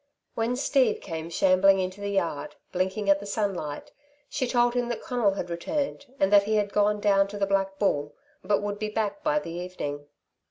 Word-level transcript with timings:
When 0.33 0.55
Steve 0.55 0.99
came 0.99 1.29
shambling 1.29 1.77
into 1.77 2.01
the 2.01 2.09
yard, 2.09 2.55
blinking 2.71 3.07
at 3.07 3.19
the 3.19 3.27
sunlight, 3.27 3.91
she 4.29 4.47
told 4.47 4.73
him 4.73 4.89
that 4.89 5.03
Conal 5.03 5.33
had 5.35 5.51
returned 5.51 6.07
and 6.19 6.33
that 6.33 6.45
he 6.45 6.55
had 6.55 6.73
gone 6.73 6.99
down 6.99 7.27
to 7.27 7.37
the 7.37 7.45
Black 7.45 7.77
Bull, 7.77 8.15
but 8.43 8.63
would 8.63 8.79
be 8.79 8.89
back 8.89 9.21
by 9.23 9.37
the 9.37 9.51
evening. 9.51 10.07